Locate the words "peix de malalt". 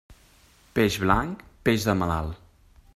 1.69-2.45